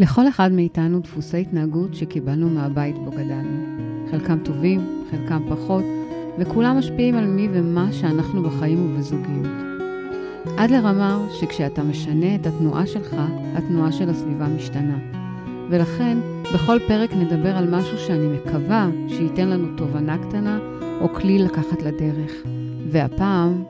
לכל 0.00 0.28
אחד 0.28 0.52
מאיתנו 0.52 1.00
דפוסי 1.00 1.40
התנהגות 1.40 1.94
שקיבלנו 1.94 2.50
מהבית 2.50 2.98
בו 2.98 3.10
גדלנו. 3.10 3.66
חלקם 4.10 4.38
טובים, 4.44 5.04
חלקם 5.10 5.42
פחות, 5.48 5.84
וכולם 6.38 6.78
משפיעים 6.78 7.14
על 7.14 7.26
מי 7.26 7.48
ומה 7.52 7.92
שאנחנו 7.92 8.42
בחיים 8.42 8.94
ובזוגיות. 8.94 9.52
עד 10.56 10.70
לרמה 10.70 11.26
שכשאתה 11.40 11.82
משנה 11.82 12.34
את 12.34 12.46
התנועה 12.46 12.86
שלך, 12.86 13.16
התנועה 13.54 13.92
של 13.92 14.10
הסביבה 14.10 14.48
משתנה. 14.48 14.98
ולכן, 15.70 16.18
בכל 16.54 16.78
פרק 16.88 17.10
נדבר 17.12 17.56
על 17.56 17.70
משהו 17.70 17.98
שאני 17.98 18.26
מקווה 18.28 18.88
שייתן 19.08 19.48
לנו 19.48 19.76
תובנה 19.76 20.28
קטנה 20.28 20.58
או 21.00 21.08
כלי 21.08 21.38
לקחת 21.38 21.82
לדרך. 21.82 22.32
והפעם... 22.88 23.64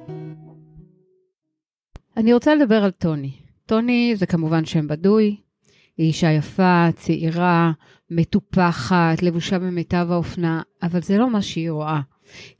אני 2.17 2.33
רוצה 2.33 2.55
לדבר 2.55 2.85
על 2.85 2.91
טוני. 2.91 3.33
טוני 3.67 4.13
זה 4.17 4.27
כמובן 4.27 4.65
שם 4.65 4.89
בדוי, 4.89 5.37
היא 6.01 6.09
אישה 6.09 6.31
יפה, 6.31 6.89
צעירה, 6.97 7.73
מטופחת, 8.11 9.23
לבושה 9.23 9.59
במיטב 9.59 10.07
האופנה, 10.11 10.63
אבל 10.83 11.03
זה 11.03 11.19
לא 11.19 11.31
מה 11.31 11.43
שהיא 11.43 11.71
רואה. 11.71 12.01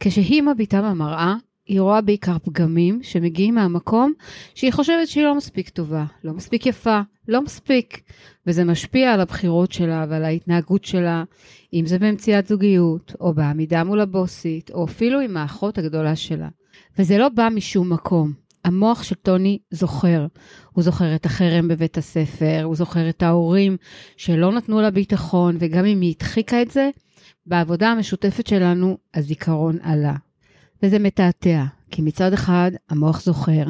כשהיא 0.01 0.43
מביטה 0.43 0.83
במראה, 0.83 1.35
היא 1.67 1.81
רואה 1.81 2.01
בעיקר 2.01 2.39
פגמים 2.39 3.03
שמגיעים 3.03 3.55
מהמקום 3.55 4.13
שהיא 4.55 4.73
חושבת 4.73 5.09
שהיא 5.09 5.25
לא 5.25 5.35
מספיק 5.35 5.69
טובה, 5.69 6.05
לא 6.25 6.33
מספיק 6.33 6.67
יפה, 6.67 7.01
לא 7.29 7.43
מספיק. 7.43 8.03
וזה 8.47 8.65
משפיע 8.65 9.13
על 9.15 9.21
הבחירות 9.21 9.73
שלה 9.73 10.07
ועל 10.09 10.25
ההתנהגות 10.25 10.85
שלה, 10.85 11.25
אם 11.73 11.87
זה 11.87 11.99
במציאת 11.99 12.47
זוגיות, 12.47 13.13
או 13.21 13.35
בעמידה 13.35 13.85
מול 13.85 14.01
הבוסית, 14.01 14.71
או 14.71 14.85
אפילו 14.85 15.21
עם 15.21 15.37
האחות 15.37 15.79
הגדולה 15.79 16.17
שלה. 16.17 16.49
וזה 16.99 17.19
לא 17.19 17.29
בא 17.29 17.49
משום 17.55 17.93
מקום. 17.93 18.33
המוח 18.65 19.03
של 19.03 19.15
טוני 19.15 19.59
זוכר. 19.71 20.27
הוא 20.73 20.85
זוכר 20.85 21.15
את 21.15 21.27
החרם 21.27 21.69
בבית 21.69 21.99
הספר, 21.99 22.63
הוא 22.65 22.77
זוכר 22.77 23.09
את 23.09 23.23
ההורים 23.23 23.77
שלא 24.17 24.53
נתנו 24.53 24.81
לה 24.81 24.91
ביטחון, 24.91 25.57
וגם 25.59 25.85
אם 25.85 26.01
היא 26.01 26.15
הדחיקה 26.17 26.63
את 26.63 26.71
זה, 26.71 26.91
בעבודה 27.47 27.89
המשותפת 27.89 28.47
שלנו 28.47 28.99
הזיכרון 29.15 29.79
עלה. 29.83 30.15
וזה 30.83 30.99
מתעתע, 30.99 31.65
כי 31.91 32.03
מצד 32.03 32.33
אחד 32.33 32.71
המוח 32.91 33.23
זוכר, 33.23 33.65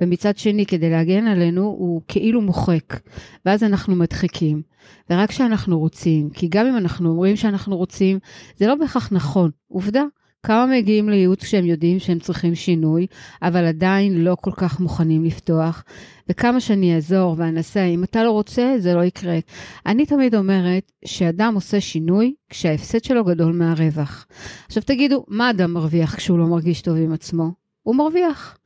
ומצד 0.00 0.36
שני, 0.36 0.66
כדי 0.66 0.90
להגן 0.90 1.26
עלינו, 1.26 1.62
הוא 1.62 2.02
כאילו 2.08 2.40
מוחק, 2.40 3.00
ואז 3.46 3.62
אנחנו 3.62 3.96
מדחיקים. 3.96 4.62
ורק 5.10 5.28
כשאנחנו 5.28 5.78
רוצים, 5.78 6.30
כי 6.30 6.48
גם 6.48 6.66
אם 6.66 6.76
אנחנו 6.76 7.10
אומרים 7.10 7.36
שאנחנו 7.36 7.76
רוצים, 7.76 8.18
זה 8.56 8.66
לא 8.66 8.74
בהכרח 8.74 9.12
נכון. 9.12 9.50
עובדה, 9.68 10.02
כמה 10.46 10.66
מגיעים 10.66 11.08
לייעוץ 11.08 11.42
כשהם 11.42 11.64
יודעים 11.64 11.98
שהם 11.98 12.18
צריכים 12.18 12.54
שינוי, 12.54 13.06
אבל 13.42 13.64
עדיין 13.64 14.24
לא 14.24 14.36
כל 14.40 14.50
כך 14.56 14.80
מוכנים 14.80 15.24
לפתוח, 15.24 15.84
וכמה 16.28 16.60
שאני 16.60 16.94
אעזור 16.94 17.34
ואנסה, 17.38 17.84
אם 17.84 18.04
אתה 18.04 18.24
לא 18.24 18.30
רוצה, 18.30 18.74
זה 18.78 18.94
לא 18.94 19.04
יקרה. 19.04 19.38
אני 19.86 20.06
תמיד 20.06 20.34
אומרת 20.34 20.92
שאדם 21.04 21.54
עושה 21.54 21.80
שינוי 21.80 22.34
כשההפסד 22.48 23.04
שלו 23.04 23.24
גדול 23.24 23.52
מהרווח. 23.52 24.26
עכשיו 24.66 24.82
תגידו, 24.82 25.24
מה 25.28 25.50
אדם 25.50 25.72
מרוויח 25.72 26.16
כשהוא 26.16 26.38
לא 26.38 26.46
מרגיש 26.46 26.82
טוב 26.82 26.96
עם 26.96 27.12
עצמו? 27.12 27.50
הוא 27.82 27.96
מרוויח. 27.96 28.58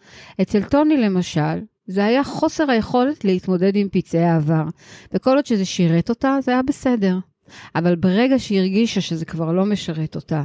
אצל 0.43 0.63
טוני 0.63 0.97
למשל, 0.97 1.61
זה 1.87 2.05
היה 2.05 2.25
חוסר 2.25 2.71
היכולת 2.71 3.25
להתמודד 3.25 3.77
עם 3.77 3.89
פצעי 3.93 4.25
העבר, 4.25 4.65
וכל 5.13 5.37
עוד 5.37 5.47
שזה 5.47 5.65
שירת 5.65 6.11
אותה, 6.11 6.39
זה 6.43 6.53
היה 6.53 6.63
בסדר. 6.63 7.19
אבל 7.75 7.97
ברגע 7.97 8.39
שהיא 8.39 8.61
הרגישה 8.61 9.01
שזה 9.01 9.25
כבר 9.25 9.53
לא 9.53 9.67
משרת 9.67 10.17
אותה, 10.17 10.43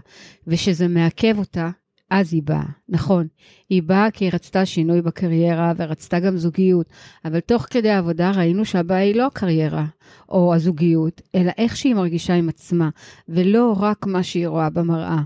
ושזה 0.47 0.87
מעכב 0.87 1.39
אותה, 1.39 1.69
אז 2.11 2.33
היא 2.33 2.43
באה. 2.43 2.63
נכון, 2.89 3.27
היא 3.69 3.83
באה 3.83 4.11
כי 4.11 4.25
היא 4.25 4.31
רצתה 4.33 4.65
שינוי 4.65 5.01
בקריירה 5.01 5.73
ורצתה 5.77 6.19
גם 6.19 6.37
זוגיות, 6.37 6.85
אבל 7.25 7.39
תוך 7.39 7.65
כדי 7.69 7.89
העבודה 7.89 8.31
ראינו 8.31 8.65
שהבעיה 8.65 9.03
היא 9.03 9.15
לא 9.15 9.25
הקריירה 9.25 9.85
או 10.29 10.53
הזוגיות, 10.55 11.21
אלא 11.35 11.51
איך 11.57 11.77
שהיא 11.77 11.95
מרגישה 11.95 12.33
עם 12.33 12.49
עצמה, 12.49 12.89
ולא 13.29 13.75
רק 13.79 14.05
מה 14.05 14.23
שהיא 14.23 14.47
רואה 14.47 14.69
במראה. 14.69 15.21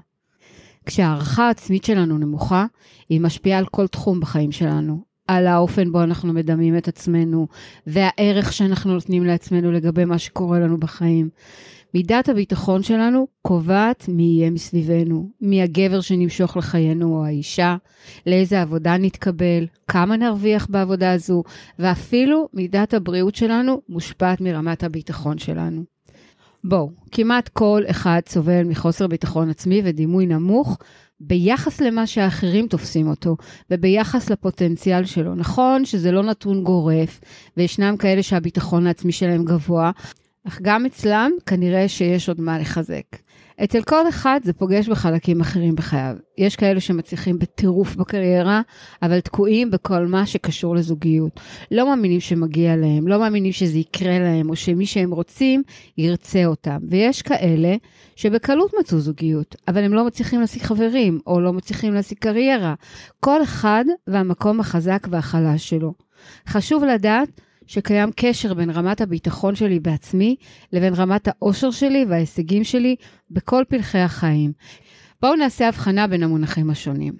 כשהערכה 0.85 1.47
העצמית 1.47 1.83
שלנו 1.83 2.17
נמוכה, 2.17 2.65
היא 3.09 3.21
משפיעה 3.21 3.59
על 3.59 3.65
כל 3.65 3.87
תחום 3.87 4.19
בחיים 4.19 4.51
שלנו. 4.51 5.14
על 5.27 5.47
האופן 5.47 5.91
בו 5.91 6.03
אנחנו 6.03 6.33
מדמים 6.33 6.77
את 6.77 6.87
עצמנו, 6.87 7.47
והערך 7.87 8.53
שאנחנו 8.53 8.93
נותנים 8.93 9.25
לעצמנו 9.25 9.71
לגבי 9.71 10.05
מה 10.05 10.17
שקורה 10.17 10.59
לנו 10.59 10.77
בחיים. 10.77 11.29
מידת 11.93 12.29
הביטחון 12.29 12.83
שלנו 12.83 13.27
קובעת 13.41 14.05
מי 14.07 14.23
יהיה 14.23 14.51
מסביבנו, 14.51 15.29
מי 15.41 15.61
הגבר 15.61 16.01
שנמשוך 16.01 16.57
לחיינו 16.57 17.17
או 17.17 17.25
האישה, 17.25 17.75
לאיזה 18.27 18.61
עבודה 18.61 18.97
נתקבל, 18.97 19.67
כמה 19.87 20.17
נרוויח 20.17 20.67
בעבודה 20.69 21.11
הזו, 21.11 21.43
ואפילו 21.79 22.49
מידת 22.53 22.93
הבריאות 22.93 23.35
שלנו 23.35 23.81
מושפעת 23.89 24.41
מרמת 24.41 24.83
הביטחון 24.83 25.37
שלנו. 25.37 25.83
בואו, 26.63 26.91
כמעט 27.11 27.47
כל 27.47 27.83
אחד 27.89 28.21
סובל 28.29 28.63
מחוסר 28.63 29.07
ביטחון 29.07 29.49
עצמי 29.49 29.81
ודימוי 29.85 30.25
נמוך 30.25 30.77
ביחס 31.19 31.81
למה 31.81 32.07
שאחרים 32.07 32.67
תופסים 32.67 33.07
אותו, 33.07 33.37
וביחס 33.71 34.29
לפוטנציאל 34.29 35.05
שלו. 35.05 35.35
נכון 35.35 35.85
שזה 35.85 36.11
לא 36.11 36.23
נתון 36.23 36.63
גורף, 36.63 37.21
וישנם 37.57 37.97
כאלה 37.97 38.23
שהביטחון 38.23 38.87
העצמי 38.87 39.11
שלהם 39.11 39.45
גבוה, 39.45 39.91
אך 40.47 40.59
גם 40.61 40.85
אצלם 40.85 41.31
כנראה 41.45 41.87
שיש 41.87 42.29
עוד 42.29 42.41
מה 42.41 42.59
לחזק. 42.59 43.05
אצל 43.63 43.83
כל 43.83 44.09
אחד 44.09 44.39
זה 44.43 44.53
פוגש 44.53 44.89
בחלקים 44.89 45.41
אחרים 45.41 45.75
בחייו. 45.75 46.15
יש 46.37 46.55
כאלו 46.55 46.81
שמצליחים 46.81 47.39
בטירוף 47.39 47.95
בקריירה, 47.95 48.61
אבל 49.01 49.19
תקועים 49.19 49.71
בכל 49.71 50.05
מה 50.05 50.25
שקשור 50.25 50.75
לזוגיות. 50.75 51.39
לא 51.71 51.87
מאמינים 51.87 52.19
שמגיע 52.19 52.75
להם, 52.75 53.07
לא 53.07 53.19
מאמינים 53.19 53.51
שזה 53.51 53.77
יקרה 53.77 54.19
להם, 54.19 54.49
או 54.49 54.55
שמי 54.55 54.85
שהם 54.85 55.11
רוצים 55.11 55.63
ירצה 55.97 56.45
אותם. 56.45 56.77
ויש 56.89 57.21
כאלה 57.21 57.75
שבקלות 58.15 58.71
מצאו 58.79 58.99
זוגיות, 58.99 59.55
אבל 59.67 59.83
הם 59.83 59.93
לא 59.93 60.05
מצליחים 60.05 60.41
להשיג 60.41 60.61
חברים, 60.61 61.19
או 61.27 61.41
לא 61.41 61.53
מצליחים 61.53 61.93
להשיג 61.93 62.17
קריירה. 62.17 62.73
כל 63.19 63.43
אחד 63.43 63.85
והמקום 64.07 64.59
החזק 64.59 65.07
והחלש 65.11 65.69
שלו. 65.69 65.93
חשוב 66.47 66.83
לדעת 66.83 67.41
שקיים 67.67 68.09
קשר 68.15 68.53
בין 68.53 68.69
רמת 68.69 69.01
הביטחון 69.01 69.55
שלי 69.55 69.79
בעצמי 69.79 70.35
לבין 70.73 70.93
רמת 70.93 71.27
האושר 71.27 71.71
שלי 71.71 72.05
וההישגים 72.09 72.63
שלי 72.63 72.95
בכל 73.31 73.63
פלחי 73.69 73.99
החיים. 73.99 74.51
בואו 75.21 75.35
נעשה 75.35 75.67
הבחנה 75.67 76.07
בין 76.07 76.23
המונחים 76.23 76.69
השונים. 76.69 77.13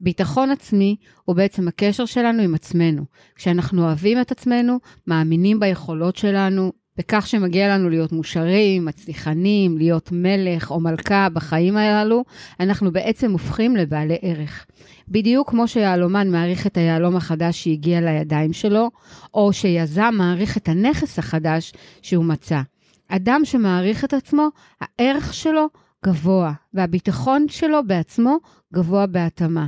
ביטחון 0.00 0.50
עצמי 0.50 0.96
הוא 1.24 1.36
בעצם 1.36 1.68
הקשר 1.68 2.04
שלנו 2.04 2.42
עם 2.42 2.54
עצמנו. 2.54 3.02
כשאנחנו 3.34 3.82
אוהבים 3.82 4.20
את 4.20 4.30
עצמנו, 4.30 4.78
מאמינים 5.06 5.60
ביכולות 5.60 6.16
שלנו, 6.16 6.72
בכך 7.00 7.26
שמגיע 7.26 7.68
לנו 7.68 7.88
להיות 7.88 8.12
מושרים, 8.12 8.84
מצליחנים, 8.84 9.78
להיות 9.78 10.08
מלך 10.12 10.70
או 10.70 10.80
מלכה 10.80 11.28
בחיים 11.28 11.76
הללו, 11.76 12.24
אנחנו 12.60 12.92
בעצם 12.92 13.32
הופכים 13.32 13.76
לבעלי 13.76 14.16
ערך. 14.22 14.66
בדיוק 15.08 15.50
כמו 15.50 15.68
שיהלומן 15.68 16.30
מעריך 16.30 16.66
את 16.66 16.76
היהלום 16.76 17.16
החדש 17.16 17.64
שהגיע 17.64 18.00
לידיים 18.00 18.52
שלו, 18.52 18.90
או 19.34 19.52
שיזם 19.52 20.14
מעריך 20.18 20.56
את 20.56 20.68
הנכס 20.68 21.18
החדש 21.18 21.72
שהוא 22.02 22.24
מצא. 22.24 22.60
אדם 23.08 23.40
שמעריך 23.44 24.04
את 24.04 24.14
עצמו, 24.14 24.48
הערך 24.80 25.34
שלו 25.34 25.66
גבוה, 26.06 26.52
והביטחון 26.74 27.46
שלו 27.48 27.86
בעצמו 27.86 28.36
גבוה 28.74 29.06
בהתאמה. 29.06 29.66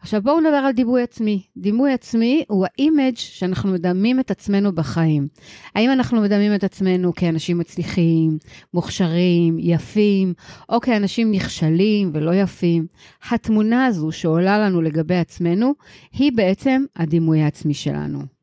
עכשיו 0.00 0.22
בואו 0.22 0.40
נדבר 0.40 0.56
על 0.56 0.72
דימוי 0.72 1.02
עצמי. 1.02 1.42
דימוי 1.56 1.92
עצמי 1.92 2.44
הוא 2.48 2.66
האימג' 2.66 3.16
שאנחנו 3.16 3.72
מדמים 3.72 4.20
את 4.20 4.30
עצמנו 4.30 4.72
בחיים. 4.72 5.28
האם 5.74 5.90
אנחנו 5.90 6.20
מדמים 6.20 6.54
את 6.54 6.64
עצמנו 6.64 7.14
כאנשים 7.14 7.58
מצליחים, 7.58 8.38
מוכשרים, 8.74 9.56
יפים, 9.58 10.34
או 10.68 10.80
כאנשים 10.80 11.32
נכשלים 11.32 12.10
ולא 12.12 12.34
יפים? 12.34 12.86
התמונה 13.30 13.86
הזו 13.86 14.12
שעולה 14.12 14.58
לנו 14.58 14.80
לגבי 14.82 15.16
עצמנו, 15.16 15.74
היא 16.12 16.32
בעצם 16.34 16.84
הדימוי 16.96 17.42
העצמי 17.42 17.74
שלנו. 17.74 18.37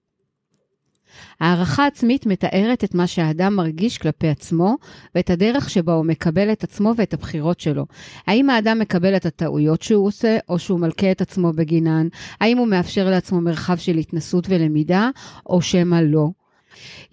הערכה 1.39 1.87
עצמית 1.87 2.25
מתארת 2.25 2.83
את 2.83 2.95
מה 2.95 3.07
שהאדם 3.07 3.55
מרגיש 3.55 3.97
כלפי 3.97 4.27
עצמו 4.27 4.75
ואת 5.15 5.29
הדרך 5.29 5.69
שבה 5.69 5.93
הוא 5.93 6.05
מקבל 6.05 6.51
את 6.51 6.63
עצמו 6.63 6.93
ואת 6.97 7.13
הבחירות 7.13 7.59
שלו. 7.59 7.85
האם 8.27 8.49
האדם 8.49 8.79
מקבל 8.79 9.15
את 9.15 9.25
הטעויות 9.25 9.81
שהוא 9.81 10.07
עושה, 10.07 10.37
או 10.49 10.59
שהוא 10.59 10.79
מלכה 10.79 11.11
את 11.11 11.21
עצמו 11.21 11.53
בגינן? 11.53 12.07
האם 12.41 12.57
הוא 12.57 12.67
מאפשר 12.67 13.09
לעצמו 13.09 13.41
מרחב 13.41 13.77
של 13.77 13.97
התנסות 13.97 14.45
ולמידה, 14.49 15.09
או 15.45 15.61
שמא 15.61 15.99
לא? 16.03 16.29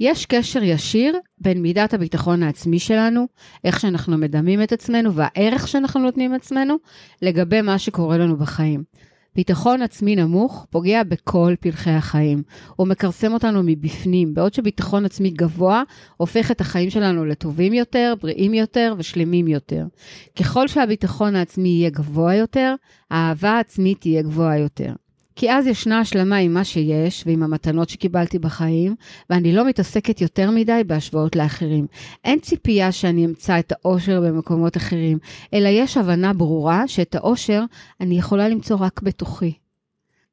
יש 0.00 0.26
קשר 0.26 0.62
ישיר 0.62 1.18
בין 1.38 1.62
מידת 1.62 1.94
הביטחון 1.94 2.42
העצמי 2.42 2.78
שלנו, 2.78 3.26
איך 3.64 3.80
שאנחנו 3.80 4.18
מדמים 4.18 4.62
את 4.62 4.72
עצמנו 4.72 5.14
והערך 5.14 5.68
שאנחנו 5.68 6.00
נותנים 6.00 6.32
לעצמנו, 6.32 6.74
לגבי 7.22 7.60
מה 7.60 7.78
שקורה 7.78 8.18
לנו 8.18 8.36
בחיים. 8.36 8.84
ביטחון 9.34 9.82
עצמי 9.82 10.16
נמוך 10.16 10.66
פוגע 10.70 11.02
בכל 11.02 11.54
פלחי 11.60 11.90
החיים. 11.90 12.42
הוא 12.76 12.86
מכרסם 12.88 13.32
אותנו 13.32 13.62
מבפנים, 13.64 14.34
בעוד 14.34 14.54
שביטחון 14.54 15.04
עצמי 15.04 15.30
גבוה 15.30 15.82
הופך 16.16 16.50
את 16.50 16.60
החיים 16.60 16.90
שלנו 16.90 17.24
לטובים 17.24 17.72
יותר, 17.72 18.14
בריאים 18.22 18.54
יותר 18.54 18.94
ושלמים 18.98 19.48
יותר. 19.48 19.84
ככל 20.38 20.68
שהביטחון 20.68 21.36
העצמי 21.36 21.68
יהיה 21.68 21.90
גבוה 21.90 22.34
יותר, 22.34 22.74
האהבה 23.10 23.50
העצמית 23.50 24.00
תהיה 24.00 24.22
גבוהה 24.22 24.58
יותר. 24.58 24.92
כי 25.36 25.52
אז 25.52 25.66
ישנה 25.66 26.00
השלמה 26.00 26.36
עם 26.36 26.54
מה 26.54 26.64
שיש 26.64 27.24
ועם 27.26 27.42
המתנות 27.42 27.88
שקיבלתי 27.88 28.38
בחיים, 28.38 28.94
ואני 29.30 29.52
לא 29.52 29.64
מתעסקת 29.64 30.20
יותר 30.20 30.50
מדי 30.50 30.82
בהשוואות 30.86 31.36
לאחרים. 31.36 31.86
אין 32.24 32.40
ציפייה 32.40 32.92
שאני 32.92 33.24
אמצא 33.24 33.58
את 33.58 33.72
האושר 33.72 34.20
במקומות 34.20 34.76
אחרים, 34.76 35.18
אלא 35.54 35.68
יש 35.68 35.96
הבנה 35.96 36.32
ברורה 36.32 36.88
שאת 36.88 37.14
האושר 37.14 37.64
אני 38.00 38.18
יכולה 38.18 38.48
למצוא 38.48 38.76
רק 38.80 39.02
בתוכי. 39.02 39.52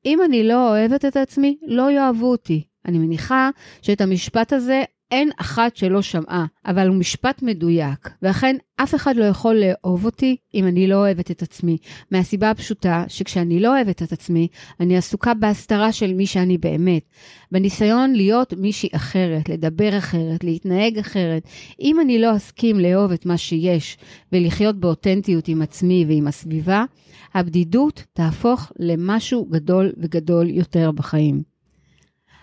אם 0.05 0.19
אני 0.25 0.43
לא 0.43 0.69
אוהבת 0.69 1.05
את 1.05 1.17
עצמי, 1.17 1.57
לא 1.67 1.91
יאהבו 1.91 2.31
אותי. 2.31 2.63
אני 2.85 2.97
מניחה 2.97 3.49
שאת 3.81 4.01
המשפט 4.01 4.53
הזה 4.53 4.83
אין 5.11 5.29
אחת 5.37 5.75
שלא 5.75 6.01
שמעה, 6.01 6.45
אבל 6.65 6.87
הוא 6.87 6.95
משפט 6.95 7.41
מדויק, 7.41 8.09
ואכן 8.21 8.55
אף 8.75 8.95
אחד 8.95 9.15
לא 9.15 9.23
יכול 9.23 9.55
לאהוב 9.55 10.05
אותי 10.05 10.35
אם 10.53 10.67
אני 10.67 10.87
לא 10.87 10.95
אוהבת 10.95 11.31
את 11.31 11.41
עצמי, 11.41 11.77
מהסיבה 12.11 12.49
הפשוטה 12.49 13.03
שכשאני 13.07 13.59
לא 13.59 13.75
אוהבת 13.75 14.03
את 14.03 14.11
עצמי, 14.11 14.47
אני 14.79 14.97
עסוקה 14.97 15.33
בהסתרה 15.33 15.91
של 15.91 16.13
מי 16.13 16.25
שאני 16.25 16.57
באמת, 16.57 17.03
בניסיון 17.51 18.13
להיות 18.13 18.53
מישהי 18.53 18.89
אחרת, 18.93 19.49
לדבר 19.49 19.97
אחרת, 19.97 20.43
להתנהג 20.43 20.97
אחרת. 20.97 21.43
אם 21.81 21.99
אני 21.99 22.19
לא 22.19 22.35
אסכים 22.35 22.79
לאהוב 22.79 23.11
את 23.11 23.25
מה 23.25 23.37
שיש 23.37 23.97
ולחיות 24.31 24.79
באותנטיות 24.79 25.47
עם 25.47 25.61
עצמי 25.61 26.05
ועם 26.07 26.27
הסביבה, 26.27 26.83
הבדידות 27.33 28.03
תהפוך 28.13 28.71
למשהו 28.79 29.45
גדול 29.45 29.91
וגדול 29.97 30.49
יותר 30.49 30.91
בחיים. 30.91 31.48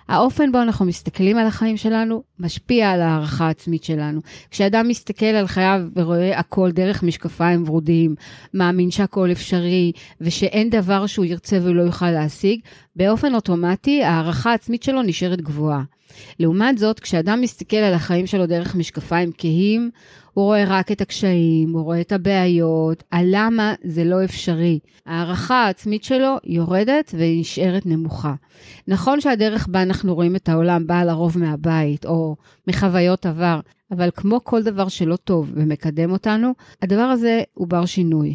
האופן 0.08 0.52
בו 0.52 0.62
אנחנו 0.62 0.84
מסתכלים 0.84 1.38
על 1.38 1.46
החיים 1.46 1.76
שלנו 1.76 2.22
משפיע 2.38 2.90
על 2.90 3.02
הערכה 3.02 3.46
העצמית 3.46 3.84
שלנו. 3.84 4.20
כשאדם 4.50 4.88
מסתכל 4.88 5.26
על 5.26 5.46
חייו 5.46 5.80
ורואה 5.96 6.38
הכל 6.38 6.70
דרך 6.70 7.02
משקפיים 7.02 7.68
ורודים, 7.68 8.14
מאמין 8.54 8.90
שהכל 8.90 9.32
אפשרי 9.32 9.92
ושאין 10.20 10.70
דבר 10.70 11.06
שהוא 11.06 11.24
ירצה 11.24 11.58
ולא 11.62 11.82
יוכל 11.82 12.10
להשיג, 12.10 12.60
באופן 12.96 13.34
אוטומטי 13.34 14.04
הערכה 14.04 14.50
העצמית 14.50 14.82
שלו 14.82 15.02
נשארת 15.02 15.40
גבוהה. 15.40 15.82
לעומת 16.40 16.78
זאת, 16.78 17.00
כשאדם 17.00 17.40
מסתכל 17.40 17.76
על 17.76 17.94
החיים 17.94 18.26
שלו 18.26 18.46
דרך 18.46 18.74
משקפיים 18.74 19.30
כהים, 19.38 19.90
הוא 20.36 20.44
רואה 20.44 20.64
רק 20.66 20.92
את 20.92 21.00
הקשיים, 21.00 21.72
הוא 21.72 21.82
רואה 21.82 22.00
את 22.00 22.12
הבעיות, 22.12 23.04
הלמה 23.12 23.74
זה 23.84 24.04
לא 24.04 24.24
אפשרי. 24.24 24.78
הערכה 25.06 25.54
העצמית 25.54 26.04
שלו 26.04 26.36
יורדת 26.44 27.14
ונשארת 27.18 27.86
נמוכה. 27.86 28.34
נכון 28.88 29.20
שהדרך 29.20 29.68
בה 29.68 29.82
אנחנו 29.82 30.14
רואים 30.14 30.36
את 30.36 30.48
העולם 30.48 30.86
באה 30.86 31.04
לרוב 31.04 31.38
מהבית 31.38 32.06
או 32.06 32.36
מחוויות 32.68 33.26
עבר, 33.26 33.60
אבל 33.90 34.10
כמו 34.16 34.44
כל 34.44 34.62
דבר 34.62 34.88
שלא 34.88 35.16
טוב 35.16 35.52
ומקדם 35.54 36.10
אותנו, 36.10 36.52
הדבר 36.82 37.02
הזה 37.02 37.42
הוא 37.54 37.68
בר 37.68 37.86
שינוי. 37.86 38.34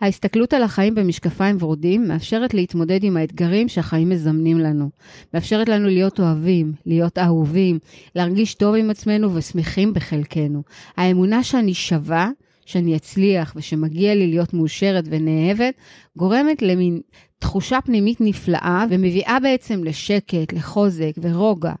ההסתכלות 0.00 0.54
על 0.54 0.62
החיים 0.62 0.94
במשקפיים 0.94 1.56
ורודים 1.60 2.08
מאפשרת 2.08 2.54
להתמודד 2.54 3.04
עם 3.04 3.16
האתגרים 3.16 3.68
שהחיים 3.68 4.08
מזמנים 4.08 4.58
לנו. 4.58 4.90
מאפשרת 5.34 5.68
לנו 5.68 5.88
להיות 5.88 6.20
אוהבים, 6.20 6.72
להיות 6.86 7.18
אהובים, 7.18 7.78
להרגיש 8.14 8.54
טוב 8.54 8.74
עם 8.74 8.90
עצמנו 8.90 9.34
ושמחים 9.34 9.92
בחלקנו. 9.92 10.62
האמונה 10.96 11.42
שאני 11.42 11.74
שווה, 11.74 12.30
שאני 12.66 12.96
אצליח 12.96 13.52
ושמגיע 13.56 14.14
לי 14.14 14.26
להיות 14.26 14.54
מאושרת 14.54 15.04
ונאהבת, 15.08 15.74
גורמת 16.16 16.62
למין 16.62 17.00
תחושה 17.38 17.80
פנימית 17.80 18.20
נפלאה 18.20 18.84
ומביאה 18.90 19.38
בעצם 19.42 19.84
לשקט, 19.84 20.52
לחוזק 20.52 21.12
ורוגע. 21.20 21.72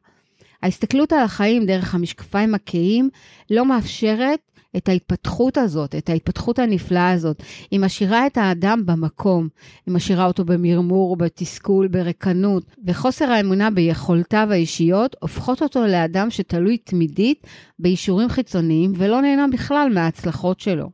ההסתכלות 0.62 1.12
על 1.12 1.20
החיים 1.20 1.66
דרך 1.66 1.94
המשקפיים 1.94 2.54
הכהים 2.54 3.10
לא 3.50 3.66
מאפשרת 3.66 4.40
את 4.76 4.88
ההתפתחות 4.88 5.58
הזאת, 5.58 5.94
את 5.94 6.08
ההתפתחות 6.08 6.58
הנפלאה 6.58 7.10
הזאת. 7.10 7.42
היא 7.70 7.80
משאירה 7.80 8.26
את 8.26 8.36
האדם 8.36 8.82
במקום, 8.86 9.48
היא 9.86 9.94
משאירה 9.94 10.26
אותו 10.26 10.44
במרמור, 10.44 11.16
בתסכול, 11.16 11.88
ברקנות, 11.88 12.64
וחוסר 12.86 13.30
האמונה 13.30 13.70
ביכולותיו 13.70 14.48
האישיות 14.50 15.16
הופכות 15.20 15.62
אותו 15.62 15.86
לאדם 15.86 16.30
שתלוי 16.30 16.76
תמידית 16.76 17.46
באישורים 17.78 18.28
חיצוניים 18.28 18.92
ולא 18.96 19.22
נהנה 19.22 19.46
בכלל 19.52 19.90
מההצלחות 19.94 20.60
שלו. 20.60 20.90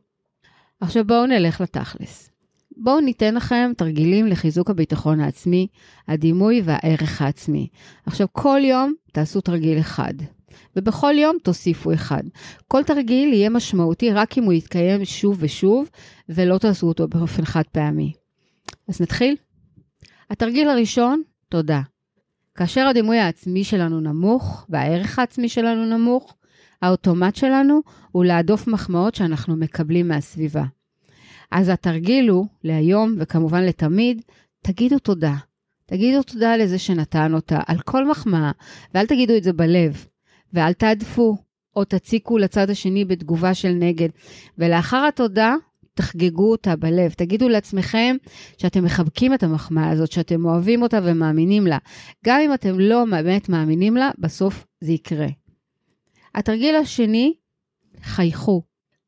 עכשיו 0.81 1.05
בואו 1.05 1.25
נלך 1.25 1.61
לתכלס. 1.61 2.29
בואו 2.77 2.99
ניתן 2.99 3.35
לכם 3.35 3.71
תרגילים 3.77 4.27
לחיזוק 4.27 4.69
הביטחון 4.69 5.19
העצמי, 5.19 5.67
הדימוי 6.07 6.61
והערך 6.65 7.21
העצמי. 7.21 7.67
עכשיו, 8.05 8.27
כל 8.31 8.59
יום 8.63 8.93
תעשו 9.11 9.41
תרגיל 9.41 9.79
אחד. 9.79 10.13
ובכל 10.75 11.13
יום 11.17 11.37
תוסיפו 11.43 11.93
אחד. 11.93 12.23
כל 12.67 12.83
תרגיל 12.83 13.33
יהיה 13.33 13.49
משמעותי 13.49 14.11
רק 14.11 14.37
אם 14.37 14.43
הוא 14.43 14.53
יתקיים 14.53 15.05
שוב 15.05 15.37
ושוב, 15.39 15.89
ולא 16.29 16.57
תעשו 16.57 16.87
אותו 16.87 17.07
באופן 17.07 17.45
חד 17.45 17.63
פעמי. 17.71 18.13
אז 18.87 19.01
נתחיל? 19.01 19.35
התרגיל 20.29 20.69
הראשון, 20.69 21.21
תודה. 21.49 21.81
כאשר 22.55 22.87
הדימוי 22.87 23.19
העצמי 23.19 23.63
שלנו 23.63 23.99
נמוך 23.99 24.65
והערך 24.69 25.19
העצמי 25.19 25.49
שלנו 25.49 25.97
נמוך, 25.97 26.35
האוטומט 26.81 27.35
שלנו 27.35 27.81
הוא 28.11 28.25
להדוף 28.25 28.67
מחמאות 28.67 29.15
שאנחנו 29.15 29.55
מקבלים 29.55 30.07
מהסביבה. 30.07 30.63
אז 31.51 31.69
התרגיל 31.69 32.29
הוא, 32.29 32.45
להיום 32.63 33.15
וכמובן 33.17 33.63
לתמיד, 33.63 34.21
תגידו 34.61 34.99
תודה. 34.99 35.35
תגידו 35.85 36.23
תודה 36.23 36.57
לזה 36.57 36.79
שנתן 36.79 37.33
אותה, 37.33 37.59
על 37.67 37.79
כל 37.79 38.07
מחמאה, 38.07 38.51
ואל 38.93 39.05
תגידו 39.05 39.37
את 39.37 39.43
זה 39.43 39.53
בלב. 39.53 40.05
ואל 40.53 40.73
תעדפו 40.73 41.37
או 41.75 41.83
תציקו 41.83 42.37
לצד 42.37 42.69
השני 42.69 43.05
בתגובה 43.05 43.53
של 43.53 43.71
נגד. 43.71 44.09
ולאחר 44.57 45.05
התודה, 45.07 45.55
תחגגו 45.93 46.51
אותה 46.51 46.75
בלב. 46.75 47.11
תגידו 47.11 47.49
לעצמכם 47.49 48.15
שאתם 48.57 48.83
מחבקים 48.83 49.33
את 49.33 49.43
המחמאה 49.43 49.89
הזאת, 49.89 50.11
שאתם 50.11 50.45
אוהבים 50.45 50.81
אותה 50.81 50.99
ומאמינים 51.03 51.67
לה. 51.67 51.77
גם 52.25 52.39
אם 52.45 52.53
אתם 52.53 52.79
לא 52.79 53.05
באמת 53.11 53.49
מאמינים 53.49 53.95
לה, 53.95 54.09
בסוף 54.19 54.65
זה 54.81 54.91
יקרה. 54.91 55.27
התרגיל 56.35 56.75
השני, 56.75 57.33
חייכו. 58.01 58.63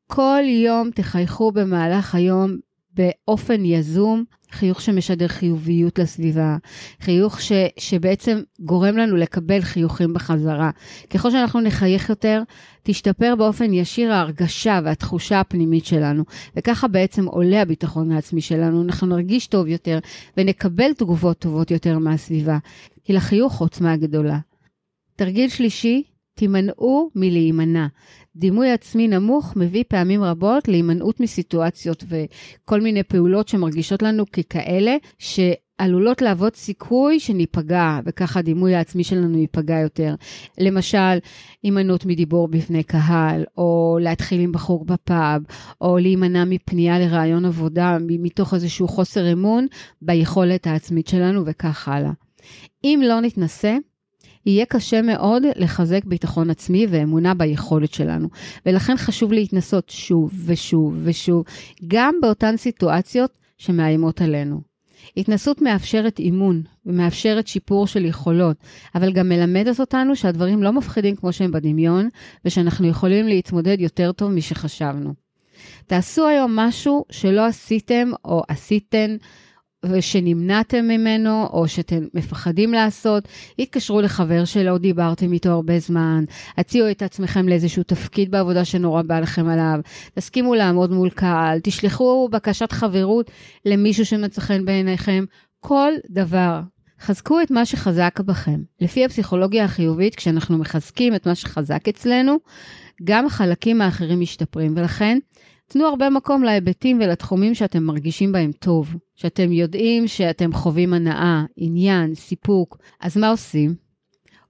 כל 0.06 0.42
יום 0.46 0.90
תחייכו 0.90 1.52
במהלך 1.52 2.14
היום 2.14 2.56
באופן 2.96 3.64
יזום, 3.64 4.24
חיוך 4.50 4.80
שמשדר 4.80 5.28
חיוביות 5.28 5.98
לסביבה, 5.98 6.56
חיוך 7.00 7.40
ש, 7.40 7.52
שבעצם 7.78 8.40
גורם 8.60 8.96
לנו 8.96 9.16
לקבל 9.16 9.60
חיוכים 9.60 10.14
בחזרה. 10.14 10.70
ככל 11.10 11.30
שאנחנו 11.30 11.60
נחייך 11.60 12.08
יותר, 12.08 12.42
תשתפר 12.82 13.34
באופן 13.38 13.72
ישיר 13.72 14.12
ההרגשה 14.12 14.80
והתחושה 14.84 15.40
הפנימית 15.40 15.84
שלנו, 15.86 16.24
וככה 16.56 16.88
בעצם 16.88 17.26
עולה 17.26 17.62
הביטחון 17.62 18.12
העצמי 18.12 18.40
שלנו, 18.40 18.82
אנחנו 18.82 19.06
נרגיש 19.06 19.46
טוב 19.46 19.66
יותר 19.66 19.98
ונקבל 20.36 20.92
תגובות 20.92 21.38
טובות 21.38 21.70
יותר 21.70 21.98
מהסביבה, 21.98 22.58
כי 23.04 23.12
לחיוך 23.12 23.60
עוצמה 23.60 23.96
גדולה. 23.96 24.38
תרגיל 25.16 25.48
שלישי, 25.48 26.02
תימנעו 26.34 27.10
מלהימנע. 27.14 27.86
דימוי 28.36 28.70
עצמי 28.70 29.08
נמוך 29.08 29.56
מביא 29.56 29.84
פעמים 29.88 30.22
רבות 30.22 30.68
להימנעות 30.68 31.20
מסיטואציות 31.20 32.04
וכל 32.08 32.80
מיני 32.80 33.02
פעולות 33.02 33.48
שמרגישות 33.48 34.02
לנו 34.02 34.24
ככאלה, 34.26 34.96
שעלולות 35.18 36.22
להוות 36.22 36.56
סיכוי 36.56 37.20
שניפגע, 37.20 38.00
וככה 38.04 38.38
הדימוי 38.38 38.74
העצמי 38.74 39.04
שלנו 39.04 39.38
ייפגע 39.38 39.78
יותר. 39.78 40.14
למשל, 40.58 41.18
הימנעות 41.62 42.04
מדיבור 42.06 42.48
בפני 42.48 42.82
קהל, 42.82 43.44
או 43.56 43.98
להתחיל 44.00 44.40
עם 44.40 44.52
בחור 44.52 44.84
בפאב, 44.84 45.42
או 45.80 45.98
להימנע 45.98 46.44
מפנייה 46.44 46.98
לרעיון 46.98 47.44
עבודה 47.44 47.98
מתוך 48.00 48.54
איזשהו 48.54 48.88
חוסר 48.88 49.32
אמון 49.32 49.66
ביכולת 50.02 50.66
העצמית 50.66 51.08
שלנו, 51.08 51.42
וכך 51.46 51.88
הלאה. 51.88 52.12
אם 52.84 53.00
לא 53.04 53.20
נתנסה, 53.20 53.76
יהיה 54.46 54.66
קשה 54.66 55.02
מאוד 55.02 55.42
לחזק 55.56 56.04
ביטחון 56.04 56.50
עצמי 56.50 56.86
ואמונה 56.90 57.34
ביכולת 57.34 57.94
שלנו. 57.94 58.28
ולכן 58.66 58.96
חשוב 58.96 59.32
להתנסות 59.32 59.90
שוב 59.90 60.32
ושוב 60.46 61.00
ושוב, 61.04 61.44
גם 61.86 62.14
באותן 62.22 62.56
סיטואציות 62.56 63.30
שמאיימות 63.58 64.20
עלינו. 64.20 64.74
התנסות 65.16 65.62
מאפשרת 65.62 66.18
אימון 66.18 66.62
ומאפשרת 66.86 67.46
שיפור 67.46 67.86
של 67.86 68.04
יכולות, 68.04 68.56
אבל 68.94 69.12
גם 69.12 69.28
מלמדת 69.28 69.80
אותנו 69.80 70.16
שהדברים 70.16 70.62
לא 70.62 70.72
מפחידים 70.72 71.16
כמו 71.16 71.32
שהם 71.32 71.50
בדמיון, 71.52 72.08
ושאנחנו 72.44 72.86
יכולים 72.86 73.26
להתמודד 73.26 73.80
יותר 73.80 74.12
טוב 74.12 74.30
משחשבנו. 74.30 75.14
תעשו 75.86 76.26
היום 76.26 76.56
משהו 76.56 77.04
שלא 77.10 77.46
עשיתם 77.46 78.10
או 78.24 78.42
עשיתן 78.48 79.16
ושנמנעתם 79.90 80.84
ממנו, 80.84 81.46
או 81.52 81.68
שאתם 81.68 82.04
מפחדים 82.14 82.72
לעשות, 82.72 83.28
התקשרו 83.58 84.00
לחבר 84.00 84.44
שלא 84.44 84.78
דיברתם 84.78 85.32
איתו 85.32 85.50
הרבה 85.50 85.78
זמן, 85.78 86.24
הציעו 86.58 86.90
את 86.90 87.02
עצמכם 87.02 87.48
לאיזשהו 87.48 87.82
תפקיד 87.82 88.30
בעבודה 88.30 88.64
שנורא 88.64 89.02
בא 89.02 89.20
לכם 89.20 89.48
עליו, 89.48 89.80
תסכימו 90.14 90.54
לעמוד 90.54 90.90
מול 90.90 91.10
קהל, 91.10 91.58
תשלחו 91.62 92.28
בקשת 92.32 92.72
חברות 92.72 93.30
למישהו 93.64 94.06
שמצא 94.06 94.40
חן 94.40 94.64
בעיניכם, 94.64 95.24
כל 95.60 95.92
דבר. 96.10 96.60
חזקו 97.00 97.40
את 97.40 97.50
מה 97.50 97.66
שחזק 97.66 98.20
בכם. 98.20 98.60
לפי 98.80 99.04
הפסיכולוגיה 99.04 99.64
החיובית, 99.64 100.14
כשאנחנו 100.14 100.58
מחזקים 100.58 101.14
את 101.14 101.26
מה 101.26 101.34
שחזק 101.34 101.88
אצלנו, 101.88 102.36
גם 103.04 103.26
החלקים 103.26 103.82
האחרים 103.82 104.20
משתפרים, 104.20 104.74
ולכן 104.76 105.18
תנו 105.68 105.86
הרבה 105.86 106.10
מקום 106.10 106.42
להיבטים 106.42 106.98
ולתחומים 107.00 107.54
שאתם 107.54 107.82
מרגישים 107.82 108.32
בהם 108.32 108.52
טוב, 108.52 108.96
שאתם 109.14 109.52
יודעים 109.52 110.08
שאתם 110.08 110.52
חווים 110.52 110.94
הנאה, 110.94 111.44
עניין, 111.56 112.14
סיפוק. 112.14 112.78
אז 113.00 113.16
מה 113.16 113.30
עושים? 113.30 113.74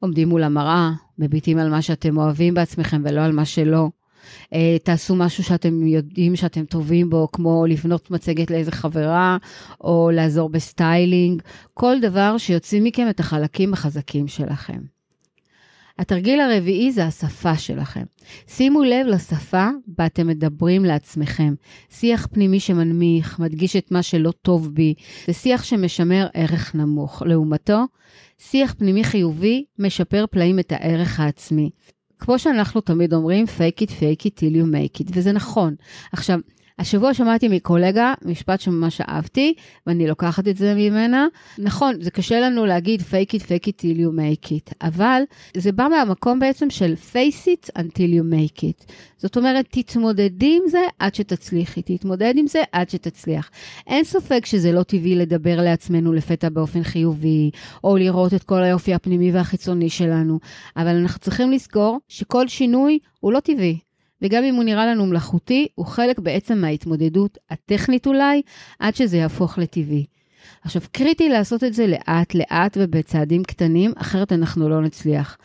עומדים 0.01 0.29
מול 0.29 0.43
המראה, 0.43 0.91
מביטים 1.19 1.59
על 1.59 1.71
מה 1.71 1.83
שאתם 1.83 2.17
אוהבים 2.17 2.55
בעצמכם 2.55 3.03
ולא 3.05 3.21
על 3.21 3.33
מה 3.33 3.45
שלא. 3.45 3.89
אה, 4.53 4.77
תעשו 4.85 5.17
משהו 5.17 5.45
שאתם 5.45 5.87
יודעים 5.87 6.37
שאתם 6.37 6.65
טובים 6.65 7.11
בו, 7.11 7.29
כמו 7.33 7.67
לבנות 7.69 8.11
מצגת 8.11 8.51
לאיזה 8.51 8.73
חברה, 8.73 9.37
או 9.81 10.11
לעזור 10.13 10.49
בסטיילינג, 10.49 11.43
כל 11.75 11.97
דבר 12.01 12.39
שיוציא 12.39 12.85
מכם 12.85 13.07
את 13.11 13.21
החלקים 13.21 13.73
החזקים 13.73 14.29
שלכם. 14.29 14.94
התרגיל 15.99 16.41
הרביעי 16.41 16.93
זה 16.93 17.05
השפה 17.05 17.57
שלכם. 17.57 18.03
שימו 18.49 18.85
לב 18.85 19.07
לשפה 19.07 19.69
בה 19.87 20.07
אתם 20.07 20.27
מדברים 20.27 20.85
לעצמכם. 20.85 21.55
שיח 21.91 22.27
פנימי 22.33 22.61
שמנמיך, 22.61 23.39
מדגיש 23.39 23.77
את 23.77 23.91
מה 23.91 24.03
שלא 24.03 24.31
טוב 24.31 24.75
בי, 24.75 24.95
זה 25.27 25.33
שיח 25.33 25.65
שמשמר 25.65 26.27
ערך 26.35 26.75
נמוך. 26.75 27.23
לעומתו, 27.27 27.85
שיח 28.39 28.75
פנימי 28.79 29.05
חיובי 29.05 29.65
משפר 29.79 30.25
פלאים 30.31 30.59
את 30.59 30.73
הערך 30.73 31.21
העצמי. 31.21 31.71
כמו 32.19 32.39
שאנחנו 32.39 32.81
תמיד 32.81 33.15
אומרים, 33.15 33.47
fake 33.47 33.83
it, 33.83 33.89
fake 33.89 34.27
it 34.27 34.39
till 34.39 34.55
you 34.55 34.67
make 34.75 35.01
it, 35.01 35.11
וזה 35.13 35.33
נכון. 35.33 35.75
עכשיו, 36.13 36.39
השבוע 36.79 37.15
שמעתי 37.15 37.49
מקולגה 37.49 38.15
משפט 38.25 38.61
שממש 38.61 39.01
אהבתי, 39.01 39.55
ואני 39.87 40.07
לוקחת 40.07 40.49
את 40.49 40.57
זה 40.57 40.75
ממנה. 40.75 41.27
נכון, 41.59 41.95
זה 42.01 42.11
קשה 42.11 42.41
לנו 42.41 42.67
להגיד 42.67 43.01
fake 43.01 43.35
it, 43.35 43.43
fake 43.43 43.67
it 43.67 43.81
till 43.81 43.99
you 43.99 44.19
make 44.19 44.49
it, 44.49 44.75
אבל 44.83 45.23
זה 45.57 45.73
בא 45.73 45.89
מהמקום 45.91 46.39
בעצם 46.39 46.71
של 46.71 46.95
face 47.13 47.47
it 47.47 47.71
until 47.79 47.99
you 47.99 48.33
make 48.33 48.61
it. 48.61 48.93
זאת 49.17 49.37
אומרת, 49.37 49.67
תתמודדי 49.71 50.59
עם 50.63 50.69
זה 50.69 50.83
עד 50.99 51.15
שתצליחי, 51.15 51.83
תתמודד 51.83 52.35
עם 52.37 52.47
זה 52.47 52.63
עד 52.73 52.91
שתצליח. 52.91 53.51
אין 53.87 54.05
ספק 54.05 54.47
שזה 54.47 54.73
לא 54.73 54.83
טבעי 54.83 55.15
לדבר 55.15 55.61
לעצמנו 55.61 56.13
לפתע 56.13 56.49
באופן 56.49 56.83
חיובי, 56.83 57.51
או 57.85 57.97
לראות 57.97 58.35
את 58.35 58.43
כל 58.43 58.63
היופי 58.63 58.95
הפנימי 58.95 59.33
והחיצוני 59.33 59.91
שלנו, 59.91 60.39
אבל 60.77 60.97
אנחנו 60.97 61.21
צריכים 61.21 61.53
לזכור 61.53 61.99
שכל 62.09 62.49
שינוי 62.49 62.99
הוא 63.21 63.33
לא 63.33 63.41
טבעי. 63.41 63.84
וגם 64.25 64.45
אם 64.45 64.55
הוא 64.55 64.65
נראה 64.65 64.87
לנו 64.87 65.07
מלאכותי, 65.07 65.67
הוא 65.75 65.87
חלק 65.87 66.19
בעצם 66.19 66.59
מההתמודדות 66.59 67.39
הטכנית 67.51 68.07
אולי, 68.07 68.43
עד 68.79 68.95
שזה 68.95 69.17
יהפוך 69.17 69.59
לטבעי. 69.59 70.05
עכשיו, 70.65 70.83
קריטי 70.93 71.29
לעשות 71.29 71.65
את 71.65 71.75
זה 71.75 71.87
לאט-לאט 71.87 72.77
ובצעדים 72.81 73.45
קטנים, 73.45 73.93
אחרת 73.97 74.33
אנחנו 74.33 74.69
לא 74.69 74.81
נצליח. 74.81 75.39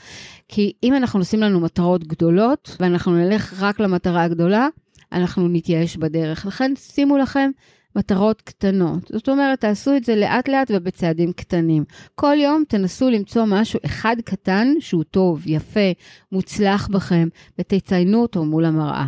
כי 0.47 0.73
אם 0.83 0.95
אנחנו 0.95 1.19
נשים 1.19 1.39
לנו 1.39 1.59
מטרות 1.59 2.07
גדולות, 2.07 2.75
ואנחנו 2.79 3.11
נלך 3.11 3.53
רק 3.63 3.79
למטרה 3.79 4.23
הגדולה, 4.23 4.67
אנחנו 5.11 5.47
נתייאש 5.47 5.97
בדרך. 5.97 6.45
לכן, 6.45 6.71
שימו 6.75 7.17
לכם 7.17 7.51
מטרות 7.95 8.41
קטנות. 8.41 9.11
זאת 9.13 9.29
אומרת, 9.29 9.61
תעשו 9.61 9.95
את 9.97 10.03
זה 10.03 10.15
לאט-לאט 10.15 10.71
ובצעדים 10.75 11.33
קטנים. 11.33 11.83
כל 12.15 12.35
יום 12.39 12.63
תנסו 12.67 13.09
למצוא 13.09 13.45
משהו 13.47 13.79
אחד 13.85 14.15
קטן 14.25 14.67
שהוא 14.79 15.03
טוב, 15.03 15.43
יפה, 15.45 15.91
מוצלח 16.31 16.87
בכם, 16.87 17.27
ותציינו 17.59 18.21
אותו 18.21 18.45
מול 18.45 18.65
המראה. 18.65 19.07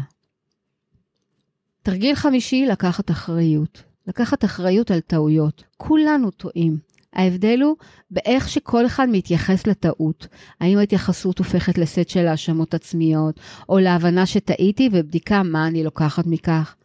תרגיל 1.83 2.15
חמישי, 2.15 2.65
לקחת 2.65 3.11
אחריות. 3.11 3.83
לקחת 4.07 4.45
אחריות 4.45 4.91
על 4.91 4.99
טעויות. 4.99 5.63
כולנו 5.77 6.31
טועים. 6.31 6.77
ההבדל 7.13 7.61
הוא 7.61 7.75
באיך 8.11 8.49
שכל 8.49 8.85
אחד 8.85 9.07
מתייחס 9.11 9.67
לטעות. 9.67 10.27
האם 10.59 10.77
ההתייחסות 10.77 11.39
הופכת 11.39 11.77
לסט 11.77 12.09
של 12.09 12.27
האשמות 12.27 12.73
עצמיות, 12.73 13.39
או 13.69 13.79
להבנה 13.79 14.25
שטעיתי 14.25 14.89
ובדיקה 14.91 15.43
מה 15.43 15.67
אני 15.67 15.83
לוקחת 15.83 16.27
מכך. 16.27 16.75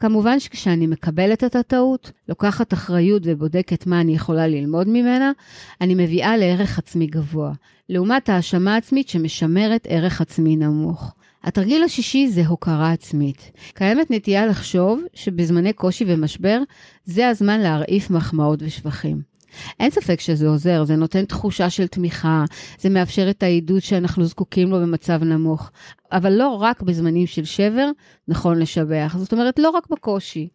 כמובן 0.00 0.40
שכשאני 0.40 0.86
מקבלת 0.86 1.44
את 1.44 1.56
הטעות, 1.56 2.10
לוקחת 2.28 2.72
אחריות 2.72 3.22
ובודקת 3.24 3.86
מה 3.86 4.00
אני 4.00 4.14
יכולה 4.14 4.46
ללמוד 4.46 4.88
ממנה, 4.88 5.32
אני 5.80 5.94
מביאה 5.94 6.36
לערך 6.36 6.78
עצמי 6.78 7.06
גבוה, 7.06 7.52
לעומת 7.88 8.28
האשמה 8.28 8.76
עצמית 8.76 9.08
שמשמרת 9.08 9.86
ערך 9.90 10.20
עצמי 10.20 10.56
נמוך. 10.56 11.14
התרגיל 11.44 11.82
השישי 11.82 12.28
זה 12.28 12.46
הוקרה 12.46 12.92
עצמית. 12.92 13.50
קיימת 13.74 14.10
נטייה 14.10 14.46
לחשוב 14.46 15.02
שבזמני 15.14 15.72
קושי 15.72 16.04
ומשבר, 16.08 16.60
זה 17.04 17.28
הזמן 17.28 17.60
להרעיף 17.60 18.10
מחמאות 18.10 18.58
ושבחים. 18.62 19.35
אין 19.80 19.90
ספק 19.90 20.20
שזה 20.20 20.48
עוזר, 20.48 20.84
זה 20.84 20.96
נותן 20.96 21.24
תחושה 21.24 21.70
של 21.70 21.86
תמיכה, 21.86 22.44
זה 22.78 22.88
מאפשר 22.88 23.30
את 23.30 23.42
העידוד 23.42 23.80
שאנחנו 23.80 24.24
זקוקים 24.24 24.70
לו 24.70 24.80
במצב 24.80 25.22
נמוך. 25.22 25.70
אבל 26.12 26.32
לא 26.32 26.48
רק 26.48 26.82
בזמנים 26.82 27.26
של 27.26 27.44
שבר 27.44 27.90
נכון 28.28 28.58
לשבח, 28.58 29.14
זאת 29.18 29.32
אומרת, 29.32 29.58
לא 29.58 29.70
רק 29.70 29.86
בקושי. 29.90 30.48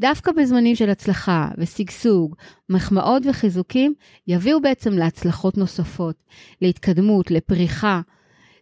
דווקא 0.00 0.32
בזמנים 0.32 0.76
של 0.76 0.90
הצלחה 0.90 1.48
ושגשוג, 1.58 2.34
מחמאות 2.68 3.22
וחיזוקים 3.26 3.94
יביאו 4.26 4.60
בעצם 4.60 4.92
להצלחות 4.92 5.58
נוספות, 5.58 6.16
להתקדמות, 6.62 7.30
לפריחה. 7.30 8.00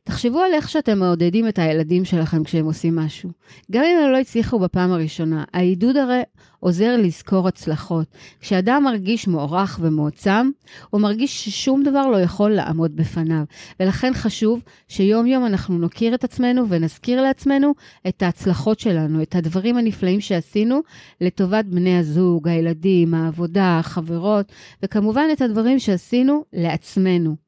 תחשבו 0.05 0.41
על 0.41 0.53
איך 0.55 0.69
שאתם 0.69 0.99
מעודדים 0.99 1.49
את 1.49 1.59
הילדים 1.59 2.05
שלכם 2.05 2.45
כשהם 2.45 2.65
עושים 2.65 2.97
משהו. 2.97 3.31
גם 3.71 3.85
אם 3.85 3.99
הם 4.05 4.13
לא 4.13 4.19
הצליחו 4.19 4.59
בפעם 4.59 4.93
הראשונה, 4.93 5.45
העידוד 5.53 5.97
הרי 5.97 6.23
עוזר 6.61 6.97
לזכור 6.97 7.49
הצלחות. 7.49 8.07
כשאדם 8.41 8.85
מרגיש 8.85 9.29
מוערך 9.29 9.79
ומועצם, 9.83 10.51
הוא 10.91 11.01
מרגיש 11.01 11.45
ששום 11.45 11.83
דבר 11.83 12.07
לא 12.07 12.21
יכול 12.21 12.51
לעמוד 12.51 12.97
בפניו. 12.97 13.43
ולכן 13.81 14.15
חשוב 14.15 14.63
שיום 14.89 15.27
יום 15.27 15.47
אנחנו 15.47 15.79
נוקיר 15.79 16.15
את 16.15 16.25
עצמנו 16.25 16.69
ונזכיר 16.69 17.23
לעצמנו 17.23 17.73
את 18.09 18.23
ההצלחות 18.23 18.81
שלנו, 18.81 19.23
את 19.23 19.35
הדברים 19.35 19.77
הנפלאים 19.77 20.21
שעשינו 20.21 20.81
לטובת 21.21 21.65
בני 21.65 21.99
הזוג, 21.99 22.49
הילדים, 22.49 23.15
העבודה, 23.15 23.79
החברות, 23.79 24.53
וכמובן 24.83 25.25
את 25.33 25.41
הדברים 25.41 25.79
שעשינו 25.79 26.45
לעצמנו. 26.53 27.42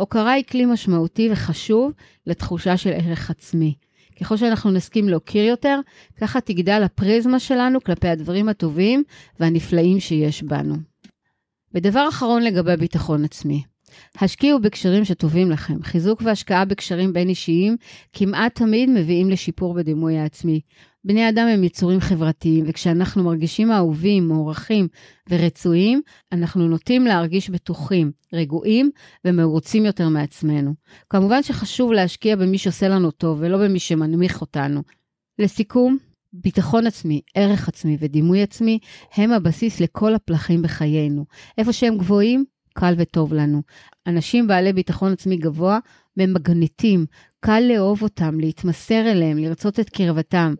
הוקרה 0.00 0.32
היא 0.32 0.44
כלי 0.44 0.64
משמעותי 0.64 1.28
וחשוב 1.32 1.92
לתחושה 2.26 2.76
של 2.76 2.92
ערך 2.92 3.30
עצמי. 3.30 3.74
ככל 4.20 4.36
שאנחנו 4.36 4.70
נסכים 4.70 5.08
להוקיר 5.08 5.44
יותר, 5.44 5.80
ככה 6.20 6.40
תגדל 6.40 6.82
הפריזמה 6.82 7.38
שלנו 7.38 7.80
כלפי 7.80 8.08
הדברים 8.08 8.48
הטובים 8.48 9.02
והנפלאים 9.40 10.00
שיש 10.00 10.42
בנו. 10.42 10.74
ודבר 11.74 12.08
אחרון 12.08 12.42
לגבי 12.42 12.76
ביטחון 12.76 13.24
עצמי. 13.24 13.62
השקיעו 14.20 14.60
בקשרים 14.60 15.04
שטובים 15.04 15.50
לכם. 15.50 15.82
חיזוק 15.82 16.22
והשקעה 16.24 16.64
בקשרים 16.64 17.12
בין 17.12 17.28
אישיים 17.28 17.76
כמעט 18.12 18.54
תמיד 18.54 18.90
מביאים 18.90 19.30
לשיפור 19.30 19.74
בדימוי 19.74 20.18
העצמי. 20.18 20.60
בני 21.04 21.28
אדם 21.28 21.46
הם 21.46 21.64
יצורים 21.64 22.00
חברתיים, 22.00 22.64
וכשאנחנו 22.68 23.24
מרגישים 23.24 23.72
אהובים, 23.72 24.28
מוערכים 24.28 24.88
ורצויים, 25.30 26.00
אנחנו 26.32 26.68
נוטים 26.68 27.04
להרגיש 27.04 27.50
בטוחים, 27.50 28.12
רגועים 28.32 28.90
ומרוצים 29.24 29.86
יותר 29.86 30.08
מעצמנו. 30.08 30.74
כמובן 31.10 31.42
שחשוב 31.42 31.92
להשקיע 31.92 32.36
במי 32.36 32.58
שעושה 32.58 32.88
לנו 32.88 33.10
טוב 33.10 33.38
ולא 33.40 33.58
במי 33.58 33.78
שמנמיך 33.78 34.40
אותנו. 34.40 34.82
לסיכום, 35.38 35.98
ביטחון 36.32 36.86
עצמי, 36.86 37.20
ערך 37.34 37.68
עצמי 37.68 37.96
ודימוי 38.00 38.42
עצמי 38.42 38.78
הם 39.14 39.32
הבסיס 39.32 39.80
לכל 39.80 40.14
הפלחים 40.14 40.62
בחיינו. 40.62 41.24
איפה 41.58 41.72
שהם 41.72 41.98
גבוהים, 41.98 42.44
קל 42.74 42.94
וטוב 42.96 43.34
לנו. 43.34 43.62
אנשים 44.06 44.46
בעלי 44.46 44.72
ביטחון 44.72 45.12
עצמי 45.12 45.36
גבוה 45.36 45.78
ממגנטים, 46.16 47.06
קל 47.40 47.60
לאהוב 47.60 48.02
אותם, 48.02 48.40
להתמסר 48.40 49.10
אליהם, 49.10 49.38
לרצות 49.38 49.80
את 49.80 49.90
קרבתם. 49.90 50.54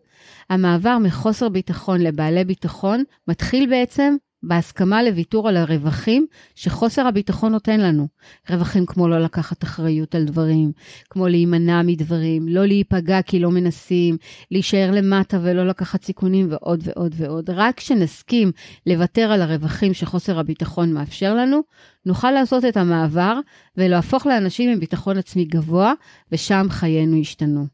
המעבר 0.50 0.99
מחוסר 0.99 1.49
ביטחון 1.49 2.00
לבעלי 2.00 2.44
ביטחון 2.44 3.04
מתחיל 3.28 3.70
בעצם 3.70 4.16
בהסכמה 4.42 5.02
לוויתור 5.02 5.49
על 5.49 5.56
הרווחים 5.56 6.26
שחוסר 6.54 7.06
הביטחון 7.06 7.52
נותן 7.52 7.80
לנו. 7.80 8.09
רווחים 8.50 8.87
כמו 8.87 9.09
לא 9.09 9.18
לקחת 9.18 9.64
אחריות 9.64 10.14
על 10.14 10.25
דברים, 10.25 10.73
כמו 11.11 11.28
להימנע 11.28 11.82
מדברים, 11.82 12.49
לא 12.49 12.66
להיפגע 12.66 13.23
כי 13.23 13.38
לא 13.38 13.50
מנסים, 13.50 14.16
להישאר 14.50 14.90
למטה 14.92 15.38
ולא 15.42 15.66
לקחת 15.66 16.04
סיכונים 16.04 16.47
ועוד 16.50 16.80
ועוד 16.85 17.14
ועוד. 17.16 17.50
רק 17.50 17.76
כשנסכים 17.76 18.52
לוותר 18.87 19.32
על 19.32 19.42
הרווחים 19.42 19.94
שחוסר 19.94 20.38
הביטחון 20.38 20.92
מאפשר 20.92 21.35
לנו, 21.35 21.61
נוכל 22.06 22.30
לעשות 22.30 22.64
את 22.64 22.76
המעבר 22.76 23.40
ולהפוך 23.76 24.26
לאנשים 24.26 24.70
עם 24.70 24.80
ביטחון 24.80 25.18
עצמי 25.18 25.44
גבוה, 25.44 25.92
ושם 26.32 26.66
חיינו 26.70 27.16
ישתנו. 27.16 27.66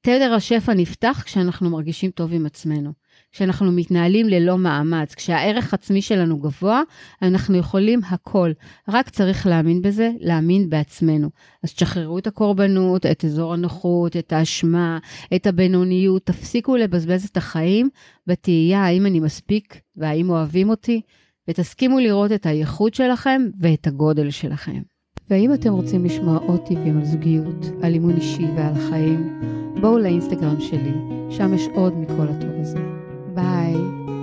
תדר 0.00 0.34
השפע 0.34 0.74
נפתח 0.74 1.22
כשאנחנו 1.24 1.70
מרגישים 1.70 2.10
טוב 2.10 2.32
עם 2.32 2.46
עצמנו. 2.46 3.01
כשאנחנו 3.32 3.72
מתנהלים 3.72 4.28
ללא 4.28 4.58
מאמץ, 4.58 5.14
כשהערך 5.14 5.74
עצמי 5.74 6.02
שלנו 6.02 6.38
גבוה, 6.38 6.82
אנחנו 7.22 7.56
יכולים 7.56 8.00
הכל. 8.10 8.50
רק 8.88 9.08
צריך 9.08 9.46
להאמין 9.46 9.82
בזה, 9.82 10.10
להאמין 10.20 10.70
בעצמנו. 10.70 11.30
אז 11.62 11.72
תשחררו 11.72 12.18
את 12.18 12.26
הקורבנות, 12.26 13.06
את 13.06 13.24
אזור 13.24 13.54
הנוחות, 13.54 14.16
את 14.16 14.32
האשמה, 14.32 14.98
את 15.34 15.46
הבינוניות, 15.46 16.26
תפסיקו 16.26 16.76
לבזבז 16.76 17.24
את 17.24 17.36
החיים 17.36 17.88
בתהייה 18.26 18.84
האם 18.84 19.06
אני 19.06 19.20
מספיק 19.20 19.80
והאם 19.96 20.30
אוהבים 20.30 20.70
אותי, 20.70 21.00
ותסכימו 21.48 21.98
לראות 21.98 22.32
את 22.32 22.46
הייחוד 22.46 22.94
שלכם 22.94 23.42
ואת 23.60 23.86
הגודל 23.86 24.30
שלכם. 24.30 24.82
ואם 25.30 25.54
אתם 25.54 25.72
רוצים 25.72 26.04
לשמוע 26.04 26.38
עוד 26.38 26.60
טיפים 26.66 26.98
על 26.98 27.04
זוגיות, 27.04 27.66
על 27.82 27.94
אימון 27.94 28.16
אישי 28.16 28.46
ועל 28.56 28.72
החיים, 28.72 29.40
בואו 29.80 29.98
לאינסטגרם 29.98 30.60
שלי, 30.60 30.92
שם 31.30 31.54
יש 31.54 31.62
עוד 31.74 31.94
מכל 31.94 32.28
הטוב 32.28 32.50
הזה. 32.60 33.01
Bye. 33.34 34.21